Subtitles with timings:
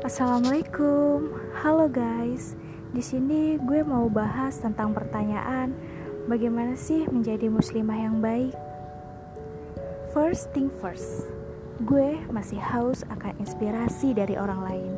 [0.00, 1.28] Assalamualaikum,
[1.60, 2.56] halo guys.
[2.96, 5.76] Di sini gue mau bahas tentang pertanyaan,
[6.24, 8.56] bagaimana sih menjadi muslimah yang baik?
[10.16, 11.28] First thing first,
[11.84, 14.92] gue masih haus akan inspirasi dari orang lain.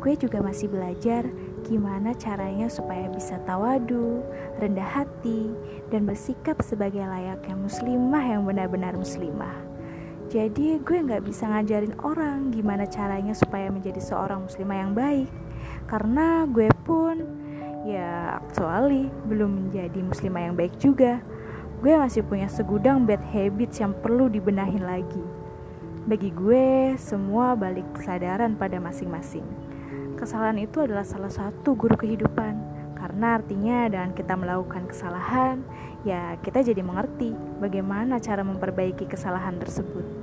[0.00, 1.28] Gue juga masih belajar
[1.68, 4.24] gimana caranya supaya bisa tawadu,
[4.56, 5.52] rendah hati,
[5.92, 9.71] dan bersikap sebagai layaknya muslimah yang benar-benar muslimah.
[10.32, 15.28] Jadi gue nggak bisa ngajarin orang gimana caranya supaya menjadi seorang muslimah yang baik.
[15.84, 17.20] Karena gue pun
[17.84, 21.20] ya actually belum menjadi muslimah yang baik juga.
[21.84, 25.20] Gue masih punya segudang bad habits yang perlu dibenahin lagi.
[26.08, 29.44] Bagi gue semua balik kesadaran pada masing-masing.
[30.16, 32.72] Kesalahan itu adalah salah satu guru kehidupan.
[32.96, 35.60] Karena artinya dengan kita melakukan kesalahan
[36.02, 37.30] Ya kita jadi mengerti
[37.62, 40.21] bagaimana cara memperbaiki kesalahan tersebut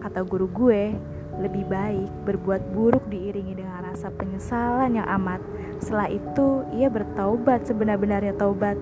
[0.00, 0.96] Kata guru gue,
[1.40, 5.40] lebih baik berbuat buruk diiringi dengan rasa penyesalan yang amat.
[5.80, 8.76] Setelah itu, ia bertaubat sebenar-benarnya taubat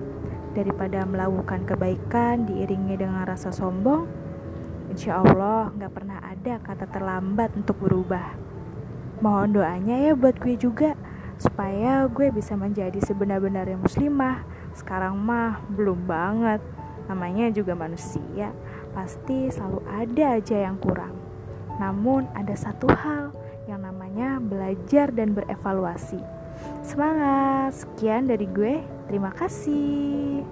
[0.57, 4.07] daripada melakukan kebaikan diiringi dengan rasa sombong.
[4.89, 8.33] Insya Allah gak pernah ada kata terlambat untuk berubah.
[9.19, 10.95] Mohon doanya ya buat gue juga
[11.39, 14.43] supaya gue bisa menjadi sebenar-benarnya muslimah.
[14.73, 16.63] Sekarang mah belum banget.
[17.11, 18.53] Namanya juga manusia
[18.91, 21.15] pasti selalu ada aja yang kurang.
[21.79, 23.31] Namun, ada satu hal
[23.69, 26.19] yang namanya belajar dan berevaluasi.
[26.83, 27.71] Semangat!
[27.71, 30.43] Sekian dari gue, terima kasih.